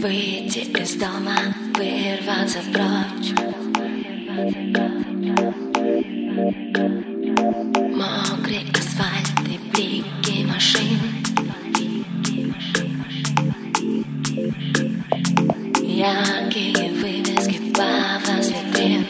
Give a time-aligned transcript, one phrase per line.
[0.00, 1.36] Выйти из дома,
[1.74, 3.32] вырваться прочь.
[7.96, 11.00] Мокрый асфальт и блики машин.
[15.82, 17.88] Яркие вывески по
[18.38, 19.04] витрин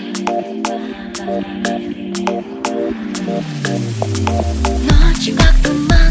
[4.88, 6.07] Ночью как туман.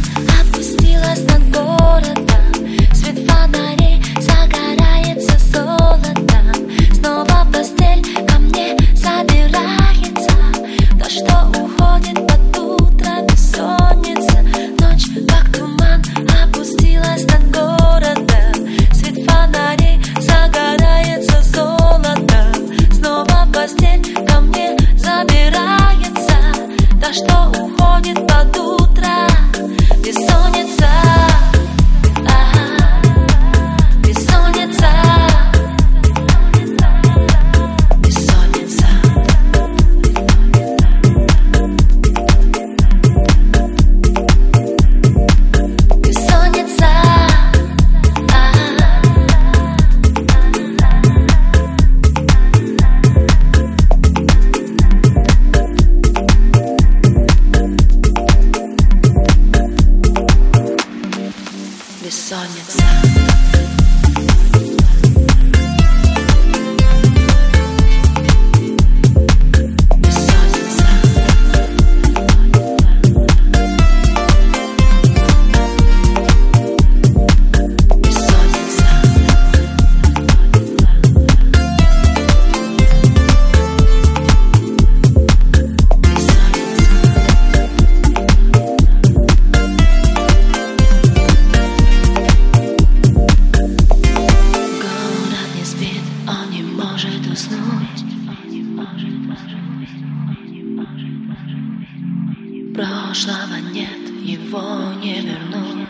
[102.78, 105.90] Прошлого нет, его не вернут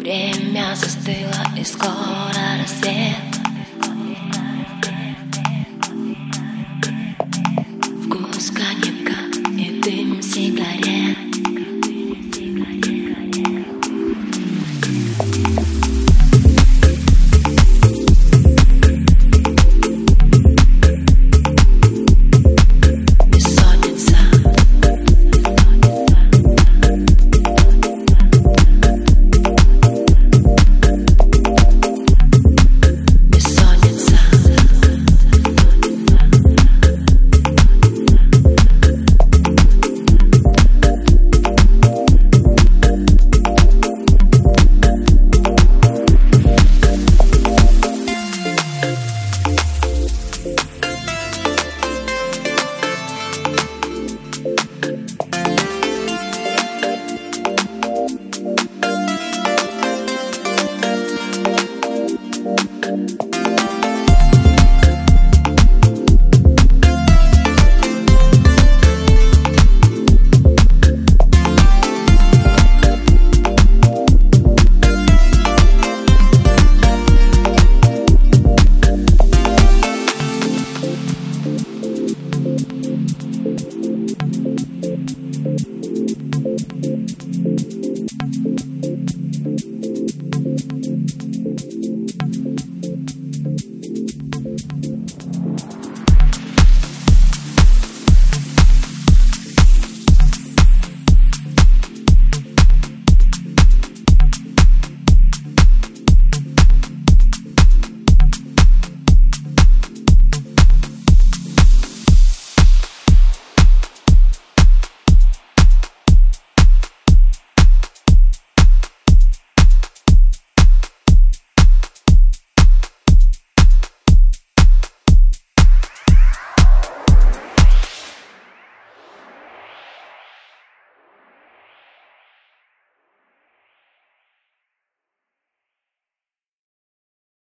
[0.00, 3.35] Время застыло и скоро рассвет.